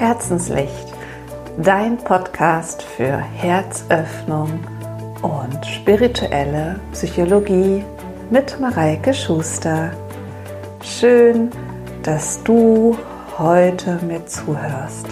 Herzenslicht, 0.00 0.94
dein 1.58 1.98
Podcast 1.98 2.82
für 2.82 3.18
Herzöffnung 3.18 4.48
und 5.20 5.66
spirituelle 5.66 6.80
Psychologie 6.92 7.84
mit 8.30 8.58
Mareike 8.58 9.12
Schuster. 9.12 9.92
Schön, 10.82 11.50
dass 12.02 12.42
du 12.44 12.96
heute 13.36 14.00
mir 14.06 14.24
zuhörst. 14.24 15.04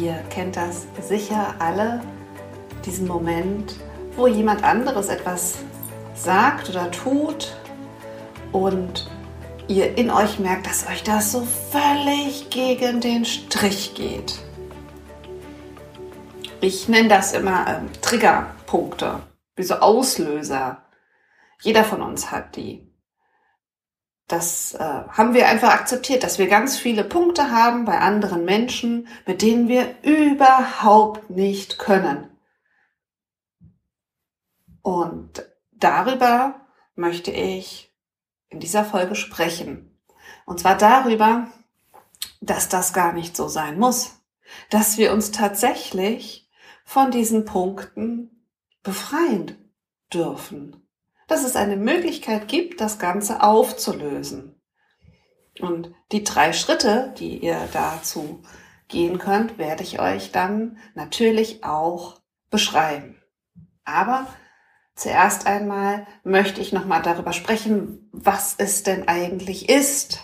Ihr 0.00 0.14
kennt 0.30 0.54
das 0.54 0.86
sicher 1.02 1.52
alle, 1.58 2.00
diesen 2.86 3.08
Moment, 3.08 3.74
wo 4.14 4.28
jemand 4.28 4.62
anderes 4.62 5.08
etwas 5.08 5.56
sagt 6.14 6.70
oder 6.70 6.92
tut 6.92 7.56
und 8.52 9.10
ihr 9.70 9.96
in 9.96 10.10
euch 10.10 10.40
merkt, 10.40 10.66
dass 10.66 10.88
euch 10.88 11.04
das 11.04 11.30
so 11.30 11.46
völlig 11.70 12.50
gegen 12.50 13.00
den 13.00 13.24
Strich 13.24 13.94
geht. 13.94 14.40
Ich 16.60 16.88
nenne 16.88 17.08
das 17.08 17.32
immer 17.32 17.66
ähm, 17.68 17.88
Triggerpunkte, 18.02 19.22
wie 19.54 19.62
so 19.62 19.76
Auslöser. 19.76 20.82
Jeder 21.62 21.84
von 21.84 22.02
uns 22.02 22.32
hat 22.32 22.56
die. 22.56 22.92
Das 24.26 24.74
äh, 24.74 24.78
haben 24.78 25.34
wir 25.34 25.48
einfach 25.48 25.72
akzeptiert, 25.72 26.24
dass 26.24 26.38
wir 26.38 26.48
ganz 26.48 26.76
viele 26.76 27.04
Punkte 27.04 27.50
haben 27.50 27.84
bei 27.84 27.98
anderen 27.98 28.44
Menschen, 28.44 29.06
mit 29.24 29.40
denen 29.40 29.68
wir 29.68 29.94
überhaupt 30.02 31.30
nicht 31.30 31.78
können. 31.78 32.28
Und 34.82 35.44
darüber 35.72 36.66
möchte 36.96 37.30
ich 37.30 37.89
in 38.50 38.60
dieser 38.60 38.84
Folge 38.84 39.14
sprechen. 39.14 39.98
Und 40.44 40.60
zwar 40.60 40.76
darüber, 40.76 41.48
dass 42.40 42.68
das 42.68 42.92
gar 42.92 43.12
nicht 43.12 43.36
so 43.36 43.48
sein 43.48 43.78
muss. 43.78 44.20
Dass 44.68 44.98
wir 44.98 45.12
uns 45.12 45.30
tatsächlich 45.30 46.48
von 46.84 47.10
diesen 47.10 47.44
Punkten 47.44 48.44
befreien 48.82 49.72
dürfen. 50.12 50.86
Dass 51.28 51.44
es 51.44 51.54
eine 51.54 51.76
Möglichkeit 51.76 52.48
gibt, 52.48 52.80
das 52.80 52.98
Ganze 52.98 53.42
aufzulösen. 53.42 54.60
Und 55.60 55.94
die 56.10 56.24
drei 56.24 56.52
Schritte, 56.52 57.14
die 57.18 57.38
ihr 57.38 57.68
dazu 57.72 58.42
gehen 58.88 59.18
könnt, 59.18 59.58
werde 59.58 59.84
ich 59.84 60.00
euch 60.00 60.32
dann 60.32 60.78
natürlich 60.94 61.62
auch 61.62 62.20
beschreiben. 62.50 63.22
Aber 63.84 64.26
Zuerst 65.00 65.46
einmal 65.46 66.06
möchte 66.24 66.60
ich 66.60 66.74
nochmal 66.74 67.00
darüber 67.00 67.32
sprechen, 67.32 68.10
was 68.12 68.56
es 68.58 68.82
denn 68.82 69.08
eigentlich 69.08 69.70
ist, 69.70 70.20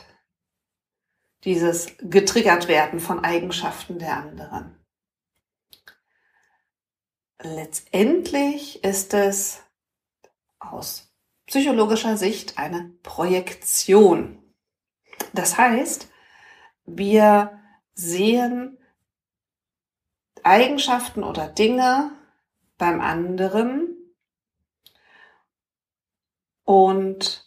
dieses 1.44 1.94
getriggert 1.98 2.68
werden 2.68 3.00
von 3.00 3.24
Eigenschaften 3.24 3.98
der 3.98 4.18
anderen. 4.18 4.78
Letztendlich 7.40 8.84
ist 8.84 9.14
es 9.14 9.62
aus 10.58 11.10
psychologischer 11.46 12.18
Sicht 12.18 12.58
eine 12.58 12.90
Projektion. 13.02 14.42
Das 15.32 15.56
heißt, 15.56 16.10
wir 16.84 17.58
sehen 17.94 18.76
Eigenschaften 20.42 21.24
oder 21.24 21.48
Dinge 21.48 22.10
beim 22.76 23.00
anderen 23.00 23.85
und 26.66 27.46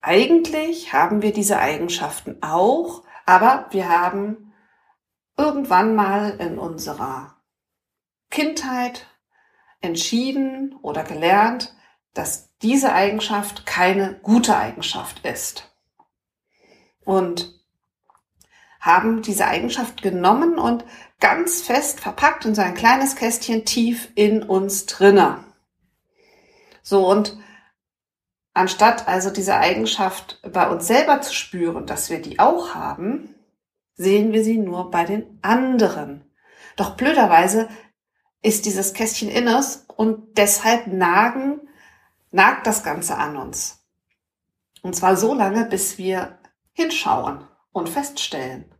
eigentlich 0.00 0.92
haben 0.92 1.22
wir 1.22 1.32
diese 1.32 1.58
Eigenschaften 1.58 2.38
auch, 2.40 3.02
aber 3.26 3.66
wir 3.70 3.88
haben 3.88 4.54
irgendwann 5.36 5.96
mal 5.96 6.36
in 6.38 6.56
unserer 6.58 7.36
Kindheit 8.30 9.08
entschieden 9.80 10.76
oder 10.82 11.02
gelernt, 11.02 11.74
dass 12.14 12.56
diese 12.62 12.92
Eigenschaft 12.92 13.66
keine 13.66 14.20
gute 14.22 14.56
Eigenschaft 14.56 15.26
ist. 15.26 15.74
Und 17.04 17.60
haben 18.78 19.22
diese 19.22 19.46
Eigenschaft 19.46 20.00
genommen 20.00 20.60
und 20.60 20.84
ganz 21.18 21.60
fest 21.60 21.98
verpackt 21.98 22.44
in 22.44 22.54
so 22.54 22.62
ein 22.62 22.74
kleines 22.74 23.16
Kästchen 23.16 23.64
tief 23.64 24.10
in 24.14 24.44
uns 24.44 24.86
drinne. 24.86 25.42
So, 26.82 27.08
und 27.08 27.36
Anstatt 28.54 29.08
also 29.08 29.30
diese 29.30 29.56
Eigenschaft 29.56 30.40
bei 30.50 30.68
uns 30.68 30.86
selber 30.86 31.20
zu 31.20 31.34
spüren, 31.34 31.86
dass 31.86 32.08
wir 32.08 32.22
die 32.22 32.38
auch 32.38 32.74
haben, 32.74 33.34
sehen 33.96 34.32
wir 34.32 34.44
sie 34.44 34.58
nur 34.58 34.92
bei 34.92 35.04
den 35.04 35.38
anderen. 35.42 36.24
Doch 36.76 36.96
blöderweise 36.96 37.68
ist 38.42 38.64
dieses 38.64 38.94
Kästchen 38.94 39.28
innes 39.28 39.86
und 39.96 40.38
deshalb 40.38 40.86
nagen, 40.86 41.60
nagt 42.30 42.66
das 42.66 42.82
Ganze 42.82 43.16
an 43.16 43.36
uns. 43.36 43.84
Und 44.82 44.94
zwar 44.94 45.16
so 45.16 45.34
lange, 45.34 45.64
bis 45.64 45.98
wir 45.98 46.38
hinschauen 46.72 47.46
und 47.72 47.88
feststellen, 47.88 48.72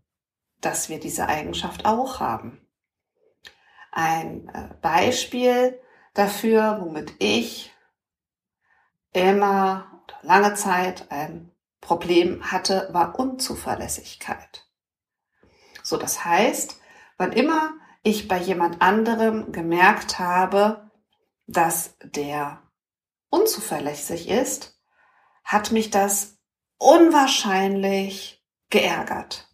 dass 0.60 0.88
wir 0.88 1.00
diese 1.00 1.28
Eigenschaft 1.28 1.84
auch 1.84 2.20
haben. 2.20 2.60
Ein 3.90 4.48
äh, 4.48 4.74
Beispiel 4.82 5.80
dafür, 6.14 6.78
womit 6.80 7.14
ich 7.20 7.73
immer 9.14 10.02
lange 10.22 10.54
Zeit 10.54 11.10
ein 11.10 11.50
Problem 11.80 12.50
hatte, 12.50 12.88
war 12.92 13.18
Unzuverlässigkeit. 13.18 14.66
So, 15.82 15.96
das 15.96 16.24
heißt, 16.24 16.80
wann 17.16 17.32
immer 17.32 17.72
ich 18.02 18.28
bei 18.28 18.38
jemand 18.38 18.82
anderem 18.82 19.52
gemerkt 19.52 20.18
habe, 20.18 20.90
dass 21.46 21.96
der 22.02 22.62
unzuverlässig 23.30 24.28
ist, 24.28 24.78
hat 25.44 25.72
mich 25.72 25.90
das 25.90 26.38
unwahrscheinlich 26.78 28.42
geärgert. 28.70 29.48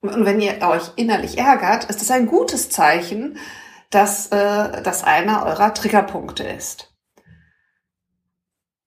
Und 0.00 0.24
wenn 0.24 0.40
ihr 0.40 0.60
euch 0.62 0.90
innerlich 0.96 1.38
ärgert, 1.38 1.84
ist 1.84 2.02
es 2.02 2.10
ein 2.10 2.26
gutes 2.26 2.70
Zeichen, 2.70 3.38
dass 3.90 4.26
äh, 4.28 4.82
das 4.82 5.04
einer 5.04 5.46
eurer 5.46 5.74
Triggerpunkte 5.74 6.44
ist. 6.44 6.91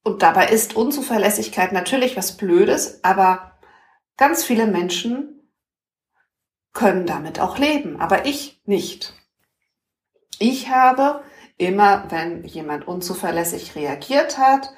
Und 0.05 0.21
dabei 0.21 0.49
ist 0.49 0.75
Unzuverlässigkeit 0.75 1.71
natürlich 1.71 2.15
was 2.15 2.37
Blödes, 2.37 3.03
aber 3.03 3.57
ganz 4.17 4.43
viele 4.43 4.67
Menschen 4.67 5.49
können 6.73 7.07
damit 7.07 7.39
auch 7.39 7.57
leben, 7.57 7.99
aber 7.99 8.27
ich 8.27 8.61
nicht. 8.65 9.15
Ich 10.37 10.69
habe 10.69 11.23
immer, 11.57 12.11
wenn 12.11 12.43
jemand 12.43 12.87
unzuverlässig 12.87 13.75
reagiert 13.75 14.37
hat, 14.37 14.71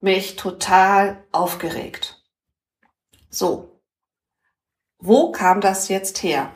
mich 0.00 0.36
total 0.36 1.22
aufgeregt. 1.32 2.24
So, 3.28 3.82
wo 4.96 5.32
kam 5.32 5.60
das 5.60 5.88
jetzt 5.88 6.22
her? 6.22 6.50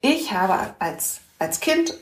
Ich 0.00 0.32
habe 0.32 0.76
als, 0.78 1.20
als 1.38 1.60
Kind 1.60 1.92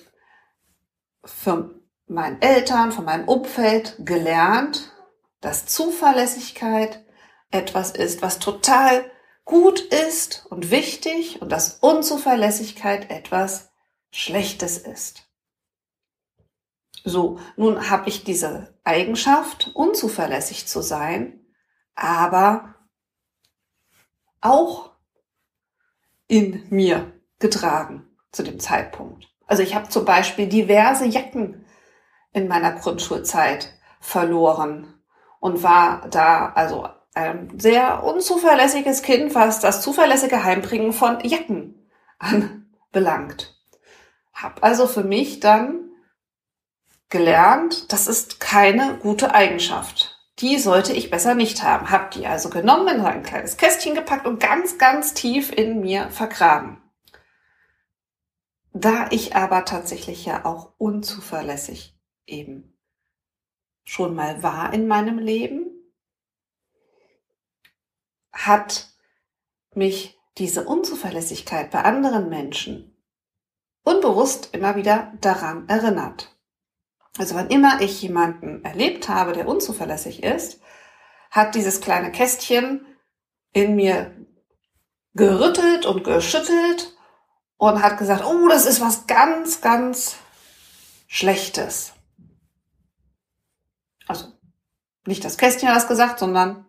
für 1.25 1.78
meinen 2.09 2.41
Eltern, 2.43 2.93
von 2.93 3.05
meinem 3.05 3.29
Umfeld 3.29 3.97
gelernt, 4.01 4.93
dass 5.41 5.67
Zuverlässigkeit 5.67 7.05
etwas 7.51 7.91
ist, 7.93 8.23
was 8.23 8.39
total 8.39 9.11
gut 9.45 9.81
ist 9.81 10.47
und 10.51 10.71
wichtig 10.71 11.41
und 11.41 11.51
dass 11.51 11.79
Unzuverlässigkeit 11.81 13.11
etwas 13.11 13.71
Schlechtes 14.11 14.79
ist. 14.79 15.29
So, 17.05 17.39
nun 17.57 17.89
habe 17.89 18.09
ich 18.09 18.25
diese 18.25 18.79
Eigenschaft, 18.85 19.71
unzuverlässig 19.75 20.67
zu 20.67 20.83
sein, 20.83 21.47
aber 21.95 22.75
auch 24.41 24.91
in 26.27 26.67
mir 26.69 27.13
getragen 27.39 28.07
zu 28.33 28.43
dem 28.43 28.61
Zeitpunkt. 28.61 29.29
Also 29.47 29.63
ich 29.63 29.75
habe 29.75 29.89
zum 29.89 30.05
Beispiel 30.05 30.47
diverse 30.47 31.07
Jacken 31.07 31.65
in 32.39 32.49
meiner 32.49 32.73
Grundschulzeit 32.73 33.75
verloren 34.01 34.95
und 35.41 35.63
war 35.63 36.09
da 36.09 36.53
also 36.55 36.89
ein 37.15 37.59
sehr 37.59 38.05
unzuverlässiges 38.05 39.03
Kind, 39.03 39.35
was 39.35 39.59
das 39.61 39.83
zuverlässige 39.83 40.45
Heimbringen 40.45 40.93
von 40.93 41.19
Jacken 41.21 41.91
anbelangt. 42.19 43.59
Hab 44.33 44.63
also 44.63 44.87
für 44.87 45.03
mich 45.03 45.41
dann 45.41 45.91
gelernt, 47.09 47.93
das 47.93 48.07
ist 48.07 48.39
keine 48.39 48.99
gute 48.99 49.35
Eigenschaft. 49.35 50.17
Die 50.39 50.59
sollte 50.59 50.93
ich 50.93 51.11
besser 51.11 51.35
nicht 51.35 51.65
haben. 51.65 51.91
Hab 51.91 52.13
die 52.13 52.29
also 52.29 52.51
genommen, 52.51 52.87
in 52.87 53.01
ein 53.01 53.25
kleines 53.25 53.57
Kästchen 53.57 53.97
gepackt 53.97 54.27
und 54.27 54.39
ganz, 54.39 54.79
ganz 54.79 55.13
tief 55.13 55.51
in 55.51 55.81
mir 55.81 56.11
vergraben. 56.11 56.81
Da 58.73 59.09
ich 59.11 59.35
aber 59.35 59.65
tatsächlich 59.65 60.25
ja 60.25 60.45
auch 60.45 60.75
unzuverlässig 60.79 61.98
eben 62.29 62.79
schon 63.85 64.15
mal 64.15 64.43
war 64.43 64.73
in 64.73 64.87
meinem 64.87 65.19
Leben, 65.19 65.67
hat 68.33 68.89
mich 69.75 70.19
diese 70.37 70.65
Unzuverlässigkeit 70.65 71.71
bei 71.71 71.83
anderen 71.83 72.29
Menschen 72.29 72.95
unbewusst 73.83 74.51
immer 74.53 74.77
wieder 74.77 75.13
daran 75.21 75.69
erinnert. 75.69 76.37
Also 77.17 77.35
wann 77.35 77.49
immer 77.49 77.81
ich 77.81 78.03
jemanden 78.03 78.65
erlebt 78.65 79.09
habe, 79.09 79.33
der 79.33 79.49
unzuverlässig 79.49 80.23
ist, 80.23 80.61
hat 81.31 81.55
dieses 81.55 81.81
kleine 81.81 82.13
Kästchen 82.13 82.87
in 83.53 83.75
mir 83.75 84.15
gerüttelt 85.15 85.87
und 85.87 86.05
geschüttelt 86.05 86.97
und 87.57 87.83
hat 87.83 87.99
gesagt, 87.99 88.25
oh, 88.25 88.49
das 88.49 88.67
ist 88.67 88.81
was 88.81 89.07
ganz, 89.07 89.61
ganz 89.61 90.17
Schlechtes. 91.09 91.95
Also 94.09 94.33
nicht 95.07 95.25
das 95.25 95.39
Kästchen 95.39 95.69
hat 95.69 95.77
das 95.77 95.89
gesagt, 95.89 96.19
sondern 96.19 96.67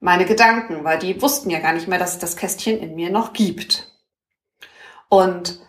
meine 0.00 0.26
Gedanken, 0.26 0.84
weil 0.84 0.98
die 0.98 1.20
wussten 1.20 1.50
ja 1.50 1.60
gar 1.60 1.72
nicht 1.72 1.88
mehr, 1.88 1.98
dass 1.98 2.12
es 2.12 2.18
das 2.18 2.36
Kästchen 2.36 2.78
in 2.78 2.94
mir 2.94 3.10
noch 3.10 3.32
gibt. 3.32 3.90
Und 5.08 5.60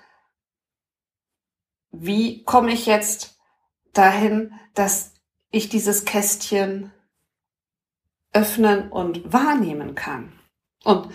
wie 1.92 2.44
komme 2.44 2.72
ich 2.72 2.86
jetzt 2.86 3.40
dahin, 3.94 4.54
dass 4.74 5.14
ich 5.52 5.70
dieses 5.70 6.04
Kästchen 6.04 6.92
öffnen 8.34 8.92
und 8.92 9.32
wahrnehmen 9.32 9.96
kann? 9.96 10.38
Und 10.84 11.14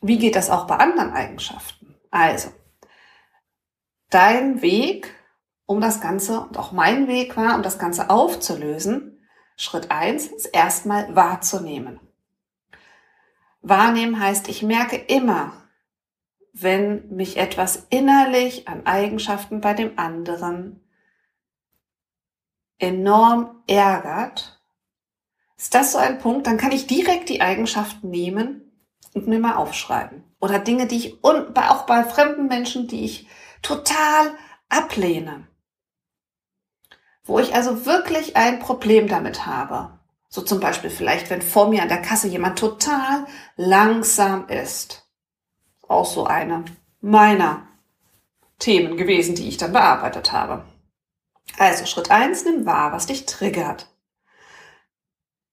wie 0.00 0.18
geht 0.18 0.36
das 0.36 0.50
auch 0.50 0.66
bei 0.66 0.76
anderen 0.76 1.12
Eigenschaften? 1.12 1.94
Also, 2.10 2.50
dein 4.08 4.62
Weg, 4.62 5.14
um 5.66 5.80
das 5.80 6.00
Ganze, 6.00 6.40
und 6.40 6.58
auch 6.58 6.72
mein 6.72 7.08
Weg 7.08 7.36
war, 7.36 7.56
um 7.56 7.62
das 7.62 7.78
Ganze 7.78 8.08
aufzulösen, 8.10 9.20
Schritt 9.56 9.90
eins 9.90 10.26
ist 10.26 10.46
erstmal 10.46 11.14
wahrzunehmen. 11.14 12.00
Wahrnehmen 13.62 14.20
heißt, 14.20 14.48
ich 14.48 14.62
merke 14.62 14.96
immer, 14.96 15.52
wenn 16.52 17.08
mich 17.08 17.36
etwas 17.36 17.86
innerlich 17.90 18.68
an 18.68 18.86
Eigenschaften 18.86 19.60
bei 19.60 19.74
dem 19.74 19.98
anderen 19.98 20.80
enorm 22.78 23.62
ärgert, 23.66 24.60
ist 25.56 25.74
das 25.74 25.92
so 25.92 25.98
ein 25.98 26.18
Punkt, 26.18 26.46
dann 26.46 26.58
kann 26.58 26.72
ich 26.72 26.86
direkt 26.86 27.28
die 27.28 27.40
Eigenschaften 27.40 28.10
nehmen 28.10 28.72
und 29.14 29.26
mir 29.26 29.38
mal 29.38 29.56
aufschreiben. 29.56 30.22
Oder 30.38 30.58
Dinge, 30.58 30.86
die 30.86 30.96
ich, 30.96 31.24
auch 31.24 31.86
bei 31.86 32.04
fremden 32.04 32.46
Menschen, 32.46 32.88
die 32.88 33.04
ich 33.04 33.26
total 33.62 34.32
ablehne. 34.68 35.48
Wo 37.26 37.38
ich 37.38 37.54
also 37.54 37.84
wirklich 37.84 38.36
ein 38.36 38.60
Problem 38.60 39.08
damit 39.08 39.46
habe. 39.46 39.98
So 40.28 40.42
zum 40.42 40.60
Beispiel 40.60 40.90
vielleicht, 40.90 41.28
wenn 41.30 41.42
vor 41.42 41.68
mir 41.68 41.82
an 41.82 41.88
der 41.88 42.02
Kasse 42.02 42.28
jemand 42.28 42.58
total 42.58 43.26
langsam 43.56 44.48
ist. 44.48 45.08
Auch 45.88 46.06
so 46.06 46.24
eine 46.24 46.64
meiner 47.00 47.66
Themen 48.58 48.96
gewesen, 48.96 49.34
die 49.34 49.48
ich 49.48 49.56
dann 49.56 49.72
bearbeitet 49.72 50.32
habe. 50.32 50.64
Also 51.58 51.86
Schritt 51.86 52.10
eins, 52.10 52.44
nimm 52.44 52.66
wahr, 52.66 52.92
was 52.92 53.06
dich 53.06 53.26
triggert. 53.26 53.88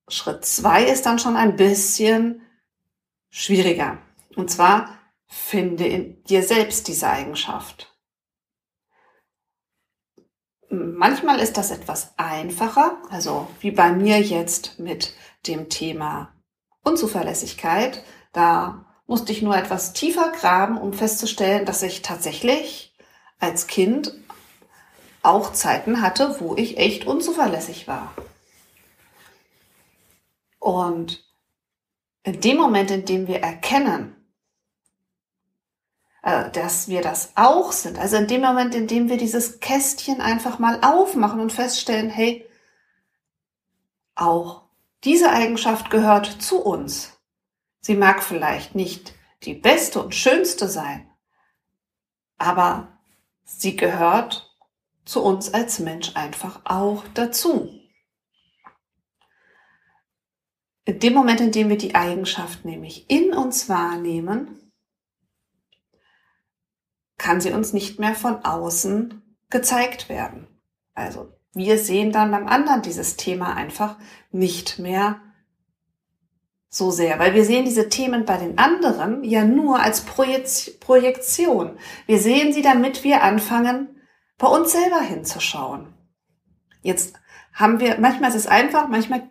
Schritt 0.07 0.45
zwei 0.45 0.83
ist 0.83 1.05
dann 1.05 1.19
schon 1.19 1.35
ein 1.35 1.55
bisschen 1.55 2.41
schwieriger. 3.29 3.97
Und 4.35 4.51
zwar 4.51 4.89
finde 5.27 5.87
in 5.87 6.23
dir 6.23 6.43
selbst 6.43 6.87
diese 6.87 7.09
Eigenschaft. 7.09 7.92
Manchmal 10.73 11.39
ist 11.39 11.57
das 11.57 11.69
etwas 11.69 12.13
einfacher, 12.17 12.97
also 13.11 13.47
wie 13.59 13.69
bei 13.69 13.91
mir 13.91 14.19
jetzt 14.19 14.79
mit 14.79 15.13
dem 15.45 15.69
Thema 15.69 16.33
Unzuverlässigkeit. 16.81 18.03
Da 18.31 18.83
musste 19.05 19.31
ich 19.33 19.43
nur 19.43 19.55
etwas 19.55 19.93
tiefer 19.93 20.31
graben, 20.31 20.79
um 20.79 20.91
festzustellen, 20.91 21.67
dass 21.67 21.83
ich 21.83 22.01
tatsächlich 22.01 22.97
als 23.39 23.67
Kind 23.67 24.15
auch 25.21 25.53
Zeiten 25.53 26.01
hatte, 26.01 26.37
wo 26.39 26.55
ich 26.55 26.79
echt 26.79 27.05
unzuverlässig 27.05 27.87
war. 27.87 28.11
Und 30.57 31.23
in 32.23 32.41
dem 32.41 32.57
Moment, 32.57 32.89
in 32.89 33.05
dem 33.05 33.27
wir 33.27 33.41
erkennen, 33.41 34.15
dass 36.23 36.87
wir 36.87 37.01
das 37.01 37.33
auch 37.35 37.73
sind, 37.73 37.99
also 37.99 38.15
in 38.15 38.27
dem 38.27 38.41
Moment, 38.41 38.73
in 38.75 38.87
dem 38.87 39.09
wir 39.09 39.17
dieses 39.17 39.59
Kästchen 39.59 40.21
einfach 40.21 40.57
mal 40.57 40.79
aufmachen 40.81 41.41
und 41.41 41.51
feststellen, 41.51 42.09
hey, 42.09 42.49
auch 44.15 44.63
diese 45.03 45.31
Eigenschaft 45.31 45.89
gehört 45.89 46.41
zu 46.41 46.63
uns. 46.63 47.19
Sie 47.81 47.95
mag 47.95 48.23
vielleicht 48.23 48.73
nicht 48.73 49.13
die 49.43 49.53
beste 49.53 50.01
und 50.01 50.15
schönste 50.15 50.69
sein, 50.69 51.11
aber 52.37 52.87
sie 53.43 53.75
gehört 53.75 54.55
zu 55.03 55.21
uns 55.21 55.53
als 55.53 55.79
Mensch 55.79 56.15
einfach 56.15 56.61
auch 56.63 57.03
dazu. 57.13 57.69
In 60.85 60.99
dem 60.99 61.13
Moment, 61.13 61.41
in 61.41 61.51
dem 61.51 61.67
wir 61.67 61.77
die 61.77 61.95
Eigenschaft 61.95 62.63
nämlich 62.63 63.09
in 63.09 63.33
uns 63.33 63.67
wahrnehmen, 63.67 64.62
kann 67.23 67.39
sie 67.39 67.53
uns 67.53 67.71
nicht 67.71 67.99
mehr 67.99 68.15
von 68.15 68.43
außen 68.43 69.21
gezeigt 69.49 70.09
werden. 70.09 70.45
Also 70.93 71.31
wir 71.53 71.77
sehen 71.77 72.11
dann 72.11 72.31
beim 72.31 72.47
anderen 72.47 72.81
dieses 72.81 73.15
Thema 73.15 73.55
einfach 73.55 73.97
nicht 74.31 74.77
mehr 74.77 75.21
so 76.67 76.91
sehr, 76.91 77.19
weil 77.19 77.33
wir 77.33 77.45
sehen 77.45 77.63
diese 77.63 77.87
Themen 77.87 78.25
bei 78.25 78.35
den 78.35 78.57
anderen 78.57 79.23
ja 79.23 79.45
nur 79.45 79.79
als 79.79 80.01
Projektion. 80.01 81.77
Wir 82.07 82.19
sehen 82.19 82.51
sie, 82.51 82.61
damit 82.61 83.05
wir 83.05 83.23
anfangen, 83.23 84.01
bei 84.37 84.47
uns 84.47 84.73
selber 84.73 84.99
hinzuschauen. 84.99 85.93
Jetzt 86.81 87.15
haben 87.53 87.79
wir, 87.79 87.99
manchmal 88.01 88.31
ist 88.31 88.35
es 88.35 88.47
einfach, 88.47 88.89
manchmal 88.89 89.29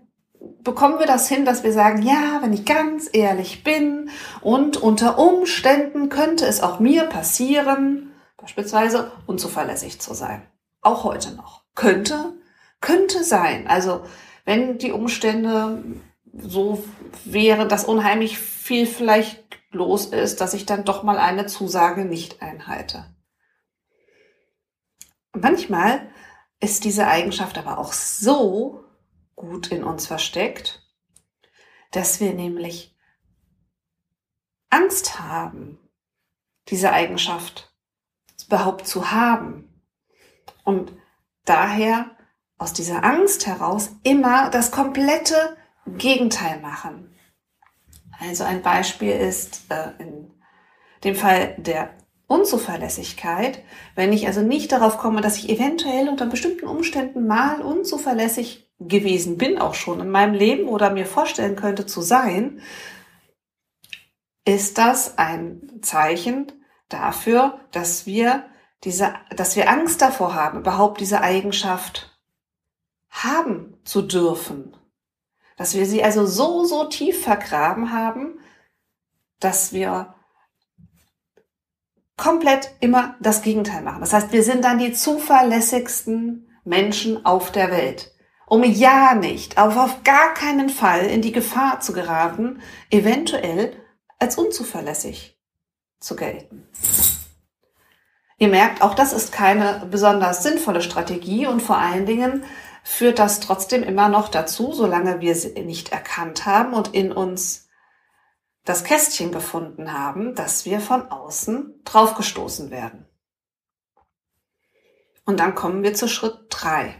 bekommen 0.62 0.98
wir 0.98 1.06
das 1.06 1.28
hin, 1.28 1.44
dass 1.44 1.62
wir 1.62 1.72
sagen, 1.72 2.02
ja, 2.02 2.40
wenn 2.42 2.52
ich 2.52 2.64
ganz 2.64 3.08
ehrlich 3.12 3.64
bin 3.64 4.10
und 4.40 4.76
unter 4.76 5.18
Umständen 5.18 6.08
könnte 6.08 6.46
es 6.46 6.62
auch 6.62 6.80
mir 6.80 7.04
passieren, 7.04 8.12
beispielsweise 8.36 9.12
unzuverlässig 9.26 10.00
zu 10.00 10.14
sein. 10.14 10.42
Auch 10.80 11.04
heute 11.04 11.34
noch. 11.34 11.62
Könnte, 11.74 12.34
könnte 12.80 13.24
sein. 13.24 13.66
Also 13.68 14.02
wenn 14.44 14.78
die 14.78 14.92
Umstände 14.92 15.84
so 16.32 16.82
wären, 17.24 17.68
dass 17.68 17.84
unheimlich 17.84 18.38
viel 18.38 18.86
vielleicht 18.86 19.42
los 19.70 20.06
ist, 20.06 20.40
dass 20.40 20.54
ich 20.54 20.66
dann 20.66 20.84
doch 20.84 21.02
mal 21.02 21.18
eine 21.18 21.46
Zusage 21.46 22.04
nicht 22.04 22.42
einhalte. 22.42 23.06
Manchmal 25.32 26.08
ist 26.60 26.84
diese 26.84 27.06
Eigenschaft 27.06 27.58
aber 27.58 27.78
auch 27.78 27.92
so 27.92 28.84
gut 29.42 29.72
in 29.72 29.82
uns 29.82 30.06
versteckt, 30.06 30.88
dass 31.90 32.20
wir 32.20 32.32
nämlich 32.32 32.96
Angst 34.70 35.18
haben, 35.18 35.78
diese 36.68 36.92
Eigenschaft 36.92 37.74
überhaupt 38.46 38.86
zu 38.86 39.10
haben. 39.10 39.82
Und 40.64 40.92
daher 41.44 42.16
aus 42.56 42.72
dieser 42.72 43.02
Angst 43.02 43.46
heraus 43.46 43.90
immer 44.04 44.48
das 44.50 44.70
komplette 44.70 45.56
Gegenteil 45.86 46.60
machen. 46.60 47.12
Also 48.20 48.44
ein 48.44 48.62
Beispiel 48.62 49.10
ist 49.10 49.62
äh, 49.70 49.90
in 49.98 50.30
dem 51.02 51.16
Fall 51.16 51.56
der 51.58 51.98
Unzuverlässigkeit, 52.28 53.64
wenn 53.96 54.12
ich 54.12 54.28
also 54.28 54.40
nicht 54.40 54.70
darauf 54.70 54.98
komme, 54.98 55.20
dass 55.20 55.36
ich 55.36 55.50
eventuell 55.50 56.08
unter 56.08 56.26
bestimmten 56.26 56.68
Umständen 56.68 57.26
mal 57.26 57.60
unzuverlässig 57.60 58.71
gewesen 58.88 59.38
bin, 59.38 59.58
auch 59.58 59.74
schon 59.74 60.00
in 60.00 60.10
meinem 60.10 60.34
Leben 60.34 60.68
oder 60.68 60.90
mir 60.90 61.06
vorstellen 61.06 61.56
könnte 61.56 61.86
zu 61.86 62.00
sein, 62.00 62.60
ist 64.44 64.78
das 64.78 65.18
ein 65.18 65.80
Zeichen 65.82 66.50
dafür, 66.88 67.60
dass 67.70 68.06
wir 68.06 68.46
diese, 68.84 69.14
dass 69.36 69.56
wir 69.56 69.70
Angst 69.70 70.02
davor 70.02 70.34
haben, 70.34 70.60
überhaupt 70.60 71.00
diese 71.00 71.20
Eigenschaft 71.20 72.18
haben 73.10 73.78
zu 73.84 74.02
dürfen. 74.02 74.76
Dass 75.56 75.74
wir 75.74 75.86
sie 75.86 76.02
also 76.02 76.26
so, 76.26 76.64
so 76.64 76.88
tief 76.88 77.22
vergraben 77.22 77.92
haben, 77.92 78.40
dass 79.38 79.72
wir 79.72 80.14
komplett 82.16 82.72
immer 82.80 83.16
das 83.20 83.42
Gegenteil 83.42 83.82
machen. 83.82 84.00
Das 84.00 84.12
heißt, 84.12 84.32
wir 84.32 84.42
sind 84.42 84.64
dann 84.64 84.78
die 84.78 84.92
zuverlässigsten 84.92 86.48
Menschen 86.64 87.24
auf 87.24 87.52
der 87.52 87.70
Welt 87.70 88.12
um 88.46 88.64
ja 88.64 89.14
nicht, 89.14 89.58
aber 89.58 89.84
auf 89.84 90.02
gar 90.04 90.34
keinen 90.34 90.68
Fall 90.68 91.06
in 91.06 91.22
die 91.22 91.32
Gefahr 91.32 91.80
zu 91.80 91.92
geraten, 91.92 92.60
eventuell 92.90 93.76
als 94.18 94.36
unzuverlässig 94.36 95.38
zu 96.00 96.16
gelten. 96.16 96.68
Ihr 98.38 98.48
merkt, 98.48 98.82
auch 98.82 98.94
das 98.94 99.12
ist 99.12 99.32
keine 99.32 99.86
besonders 99.90 100.42
sinnvolle 100.42 100.82
Strategie 100.82 101.46
und 101.46 101.60
vor 101.62 101.78
allen 101.78 102.06
Dingen 102.06 102.44
führt 102.82 103.18
das 103.18 103.40
trotzdem 103.40 103.84
immer 103.84 104.08
noch 104.08 104.28
dazu, 104.28 104.72
solange 104.72 105.20
wir 105.20 105.34
sie 105.34 105.52
nicht 105.62 105.92
erkannt 105.92 106.44
haben 106.44 106.74
und 106.74 106.94
in 106.94 107.12
uns 107.12 107.68
das 108.64 108.84
Kästchen 108.84 109.32
gefunden 109.32 109.92
haben, 109.92 110.34
dass 110.34 110.64
wir 110.64 110.80
von 110.80 111.10
außen 111.10 111.82
draufgestoßen 111.84 112.70
werden. 112.70 113.06
Und 115.24 115.38
dann 115.38 115.54
kommen 115.54 115.82
wir 115.82 115.94
zu 115.94 116.08
Schritt 116.08 116.46
drei. 116.48 116.94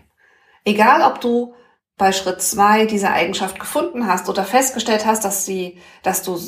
Egal, 0.65 1.03
ob 1.03 1.21
du 1.21 1.55
bei 1.97 2.13
Schritt 2.13 2.43
zwei 2.43 2.87
diese 2.87 3.11
Eigenschaft 3.11 3.61
gefunden 3.61 4.07
hast 4.07 4.29
oder 4.29 4.45
festgestellt 4.45 5.07
hast, 5.07 5.25
dass 5.25 5.45
sie, 5.45 5.79
dass 6.03 6.23
du 6.23 6.39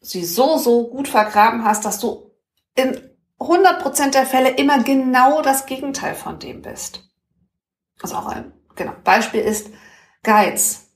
sie 0.00 0.24
so, 0.24 0.58
so 0.58 0.88
gut 0.88 1.08
vergraben 1.08 1.64
hast, 1.64 1.84
dass 1.84 1.98
du 1.98 2.30
in 2.74 3.00
100% 3.38 4.12
der 4.12 4.26
Fälle 4.26 4.50
immer 4.50 4.82
genau 4.82 5.42
das 5.42 5.66
Gegenteil 5.66 6.14
von 6.14 6.38
dem 6.38 6.62
bist. 6.62 7.10
Also 8.00 8.16
auch 8.16 8.26
ein, 8.26 8.52
genau, 8.74 8.92
Beispiel 9.04 9.40
ist 9.40 9.70
Geiz. 10.22 10.88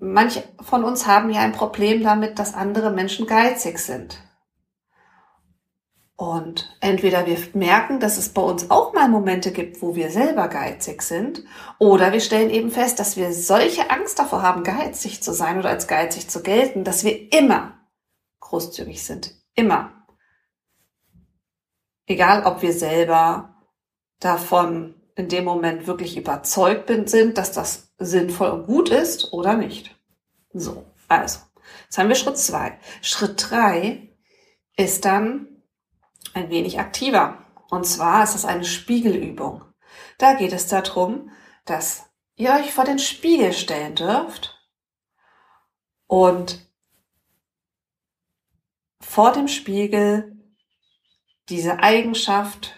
Manche 0.00 0.44
von 0.62 0.84
uns 0.84 1.06
haben 1.06 1.30
ja 1.30 1.40
ein 1.40 1.52
Problem 1.52 2.02
damit, 2.02 2.38
dass 2.38 2.54
andere 2.54 2.90
Menschen 2.90 3.26
geizig 3.26 3.78
sind. 3.78 4.22
Und 6.18 6.76
entweder 6.80 7.26
wir 7.26 7.38
merken, 7.54 8.00
dass 8.00 8.18
es 8.18 8.30
bei 8.30 8.42
uns 8.42 8.72
auch 8.72 8.92
mal 8.92 9.08
Momente 9.08 9.52
gibt, 9.52 9.80
wo 9.82 9.94
wir 9.94 10.10
selber 10.10 10.48
geizig 10.48 11.02
sind, 11.02 11.44
oder 11.78 12.12
wir 12.12 12.20
stellen 12.20 12.50
eben 12.50 12.72
fest, 12.72 12.98
dass 12.98 13.16
wir 13.16 13.32
solche 13.32 13.88
Angst 13.88 14.18
davor 14.18 14.42
haben, 14.42 14.64
geizig 14.64 15.22
zu 15.22 15.32
sein 15.32 15.60
oder 15.60 15.68
als 15.68 15.86
geizig 15.86 16.28
zu 16.28 16.42
gelten, 16.42 16.82
dass 16.82 17.04
wir 17.04 17.32
immer 17.32 17.78
großzügig 18.40 19.00
sind. 19.00 19.32
Immer. 19.54 19.92
Egal, 22.04 22.46
ob 22.46 22.62
wir 22.62 22.72
selber 22.72 23.54
davon 24.18 24.96
in 25.14 25.28
dem 25.28 25.44
Moment 25.44 25.86
wirklich 25.86 26.16
überzeugt 26.16 26.90
sind, 27.08 27.38
dass 27.38 27.52
das 27.52 27.94
sinnvoll 27.98 28.50
und 28.50 28.66
gut 28.66 28.88
ist 28.88 29.32
oder 29.32 29.54
nicht. 29.54 29.96
So, 30.52 30.84
also, 31.06 31.38
jetzt 31.84 31.96
haben 31.96 32.08
wir 32.08 32.16
Schritt 32.16 32.38
zwei. 32.38 32.76
Schritt 33.02 33.50
drei 33.50 34.16
ist 34.76 35.04
dann 35.04 35.54
ein 36.34 36.50
wenig 36.50 36.78
aktiver. 36.78 37.44
Und 37.70 37.86
zwar 37.86 38.24
ist 38.24 38.34
es 38.34 38.44
eine 38.44 38.64
Spiegelübung. 38.64 39.62
Da 40.18 40.34
geht 40.34 40.52
es 40.52 40.68
darum, 40.68 41.30
dass 41.64 42.10
ihr 42.36 42.52
euch 42.52 42.72
vor 42.72 42.84
den 42.84 42.98
Spiegel 42.98 43.52
stellen 43.52 43.94
dürft 43.94 44.58
und 46.06 46.66
vor 49.00 49.32
dem 49.32 49.48
Spiegel 49.48 50.36
diese 51.48 51.80
Eigenschaft 51.80 52.74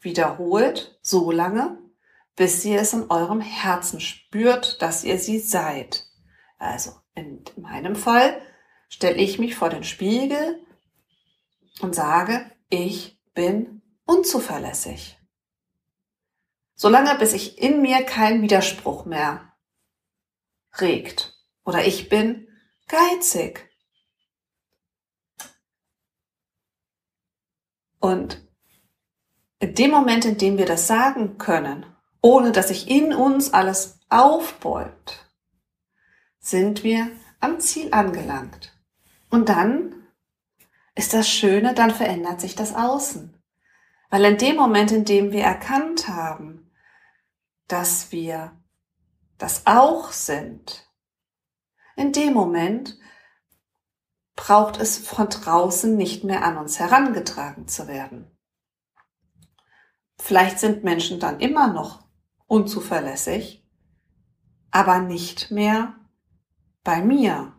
wiederholt, 0.00 0.98
so 1.02 1.30
lange, 1.30 1.78
bis 2.36 2.64
ihr 2.64 2.80
es 2.80 2.92
in 2.92 3.10
eurem 3.10 3.40
Herzen 3.40 4.00
spürt, 4.00 4.82
dass 4.82 5.04
ihr 5.04 5.18
sie 5.18 5.38
seid. 5.38 6.06
Also 6.58 6.92
in 7.14 7.42
meinem 7.56 7.96
Fall 7.96 8.40
stelle 8.88 9.16
ich 9.16 9.38
mich 9.38 9.54
vor 9.54 9.70
den 9.70 9.84
Spiegel 9.84 10.64
und 11.80 11.94
sage, 11.94 12.50
ich 12.68 13.20
bin 13.34 13.82
unzuverlässig. 14.06 15.18
Solange 16.74 17.16
bis 17.18 17.32
ich 17.32 17.58
in 17.58 17.82
mir 17.82 18.04
kein 18.04 18.42
Widerspruch 18.42 19.04
mehr 19.04 19.54
regt. 20.80 21.34
Oder 21.64 21.86
ich 21.86 22.08
bin 22.08 22.48
geizig. 22.88 23.70
Und 28.00 28.46
in 29.60 29.74
dem 29.74 29.90
Moment, 29.90 30.24
in 30.26 30.36
dem 30.36 30.58
wir 30.58 30.66
das 30.66 30.86
sagen 30.86 31.38
können, 31.38 31.86
ohne 32.20 32.52
dass 32.52 32.68
sich 32.68 32.88
in 32.88 33.14
uns 33.14 33.54
alles 33.54 34.00
aufbäumt, 34.10 35.30
sind 36.38 36.84
wir 36.84 37.10
am 37.40 37.60
Ziel 37.60 37.92
angelangt. 37.92 38.78
Und 39.30 39.48
dann 39.48 40.03
ist 40.94 41.12
das 41.12 41.28
Schöne, 41.28 41.74
dann 41.74 41.90
verändert 41.90 42.40
sich 42.40 42.54
das 42.54 42.74
Außen. 42.74 43.40
Weil 44.10 44.24
in 44.24 44.38
dem 44.38 44.56
Moment, 44.56 44.92
in 44.92 45.04
dem 45.04 45.32
wir 45.32 45.42
erkannt 45.42 46.08
haben, 46.08 46.70
dass 47.66 48.12
wir 48.12 48.52
das 49.38 49.66
auch 49.66 50.12
sind, 50.12 50.88
in 51.96 52.12
dem 52.12 52.32
Moment 52.32 52.98
braucht 54.36 54.80
es 54.80 54.98
von 54.98 55.28
draußen 55.28 55.96
nicht 55.96 56.24
mehr 56.24 56.44
an 56.44 56.56
uns 56.56 56.78
herangetragen 56.78 57.68
zu 57.68 57.86
werden. 57.86 58.30
Vielleicht 60.18 60.58
sind 60.58 60.84
Menschen 60.84 61.20
dann 61.20 61.40
immer 61.40 61.68
noch 61.68 62.06
unzuverlässig, 62.46 63.66
aber 64.70 65.00
nicht 65.00 65.50
mehr 65.50 65.94
bei 66.82 67.02
mir 67.02 67.54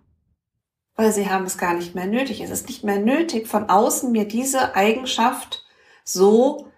weil 0.96 1.12
sie 1.12 1.30
haben 1.30 1.46
es 1.46 1.58
gar 1.58 1.74
nicht 1.74 1.96
mehr 1.96 2.08
nötig. 2.08 2.42
Es 2.42 2.50
ist 2.50 2.68
nicht 2.68 2.84
mehr 2.84 3.00
nötig, 3.00 3.48
von 3.48 3.70
außen 3.70 4.12
mir 4.12 4.28
diese 4.28 4.75
Eigenschaft 4.75 5.66
so 6.04 6.72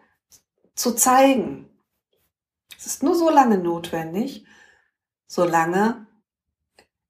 zu 0.76 0.96
zeigen. 0.96 1.70
Es 2.78 2.86
ist 2.86 3.04
nur 3.04 3.16
so 3.16 3.30
lange 3.30 3.58
notwendig, 3.58 4.46
solange 5.28 6.08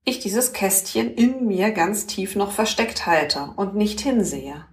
ich 0.04 0.18
dieses 0.20 0.52
Kästchen 0.52 1.14
in 1.14 1.46
mir 1.46 1.70
ganz 1.70 2.06
tief 2.06 2.34
noch 2.34 2.52
versteckt 2.52 3.06
halte 3.06 3.52
und 3.56 3.74
nicht 3.74 4.00
hinsehe. 4.00 4.66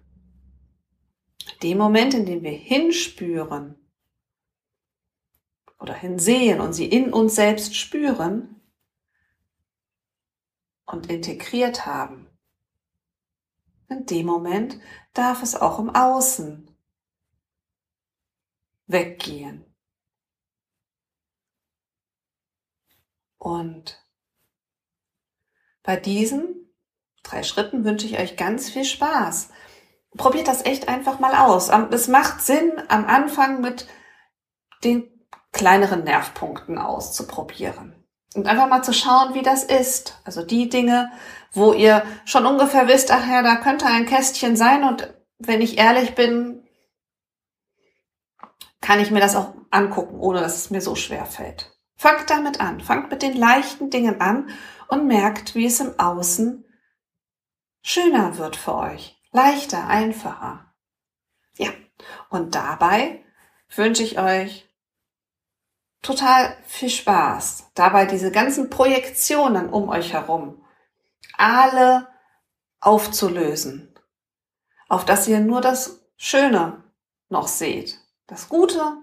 Dem 1.62 1.78
Moment, 1.78 2.14
in 2.14 2.26
dem 2.26 2.42
wir 2.44 2.52
hinspüren 2.52 3.76
oder 5.80 5.94
hinsehen 5.94 6.62
und 6.62 6.74
sie 6.74 6.86
in 6.86 7.14
uns 7.14 7.36
selbst 7.36 7.76
spüren 7.76 8.62
und 10.86 11.10
integriert 11.10 11.86
haben, 11.86 12.25
in 13.90 14.06
dem 14.06 14.26
Moment 14.26 14.80
darf 15.14 15.44
es 15.44 15.56
auch 15.56 15.80
im 15.80 15.90
Außen 15.90 16.70
weggehen. 18.88 19.66
Und 23.38 24.04
bei 25.84 25.98
diesen 25.98 26.74
drei 27.24 27.44
Schritten 27.44 27.84
wünsche 27.84 28.08
ich 28.08 28.18
euch 28.18 28.38
ganz 28.38 28.70
viel 28.70 28.86
Spaß. 28.86 29.50
Probiert 30.18 30.48
das 30.48 30.66
echt 30.66 30.88
einfach 30.88 31.20
mal 31.20 31.36
aus. 31.36 31.70
Es 31.92 32.08
macht 32.08 32.42
Sinn, 32.42 32.72
am 32.88 33.06
Anfang 33.06 33.62
mit 33.62 33.88
den 34.84 35.12
kleineren 35.52 36.04
Nervpunkten 36.04 36.78
auszuprobieren. 36.78 38.05
Und 38.36 38.48
einfach 38.48 38.68
mal 38.68 38.84
zu 38.84 38.94
schauen, 38.94 39.34
wie 39.34 39.42
das 39.42 39.64
ist. 39.64 40.20
Also 40.26 40.44
die 40.44 40.70
Dinge, 40.70 41.10
wo 41.54 41.74
ihr 41.74 42.04
schon 42.26 42.46
ungefähr 42.46 42.88
wisst, 42.88 43.12
ach 43.12 43.26
ja, 43.28 43.42
da 43.42 43.56
könnte 43.56 43.86
ein 43.86 44.06
Kästchen 44.06 44.56
sein 44.56 44.84
und 44.84 45.14
wenn 45.40 45.62
ich 45.62 45.78
ehrlich 45.78 46.16
bin, 46.16 46.68
kann 48.82 49.00
ich 49.00 49.10
mir 49.10 49.20
das 49.20 49.36
auch 49.36 49.54
angucken, 49.72 50.20
ohne 50.20 50.42
dass 50.42 50.58
es 50.58 50.70
mir 50.70 50.82
so 50.82 50.96
schwer 50.96 51.26
fällt. 51.26 51.76
Fangt 51.98 52.30
damit 52.30 52.60
an, 52.60 52.82
fangt 52.82 53.10
mit 53.10 53.22
den 53.22 53.36
leichten 53.36 53.90
Dingen 53.90 54.22
an 54.22 54.50
und 54.90 55.08
merkt, 55.08 55.56
wie 55.56 55.66
es 55.66 55.80
im 55.80 55.98
Außen 55.98 56.66
schöner 57.82 58.38
wird 58.38 58.56
für 58.56 58.76
euch, 58.76 59.20
leichter, 59.32 59.88
einfacher. 59.88 60.74
Ja, 61.58 61.70
und 62.30 62.54
dabei 62.56 63.24
wünsche 63.74 64.04
ich 64.04 64.20
euch 64.20 64.65
total 66.06 66.56
viel 66.66 66.90
Spaß, 66.90 67.72
dabei 67.74 68.06
diese 68.06 68.32
ganzen 68.32 68.70
Projektionen 68.70 69.70
um 69.70 69.90
euch 69.90 70.14
herum 70.14 70.62
alle 71.38 72.08
aufzulösen, 72.80 73.94
auf 74.88 75.06
dass 75.06 75.28
ihr 75.28 75.40
nur 75.40 75.62
das 75.62 76.00
Schöne 76.16 76.84
noch 77.30 77.48
seht, 77.48 78.00
das 78.28 78.48
Gute 78.48 78.98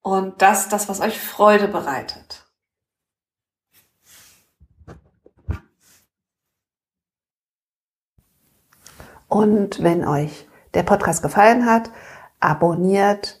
und 0.00 0.40
das, 0.42 0.68
das, 0.68 0.88
was 0.88 1.00
euch 1.00 1.20
Freude 1.20 1.68
bereitet. 1.68 2.44
Und 9.28 9.82
wenn 9.82 10.06
euch 10.06 10.48
der 10.72 10.82
Podcast 10.82 11.22
gefallen 11.22 11.66
hat, 11.66 11.90
abonniert 12.40 13.40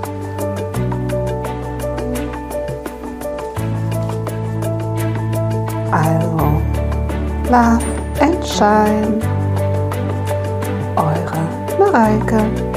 Love 7.51 7.83
and 8.21 8.47
shine. 8.47 9.19
Eure 10.95 11.43
Mareike. 11.77 12.70